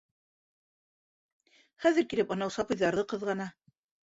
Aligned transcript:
Хәҙер 1.83 2.09
килеп 2.15 2.35
анау 2.37 2.55
сабыйҙарҙы 2.57 3.05
ҡыҙғана. 3.15 3.49